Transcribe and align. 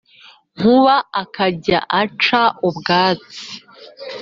Nkuba 0.57 0.95
akajya 1.21 1.79
aca 2.01 2.43
ubwatsi, 2.67 3.47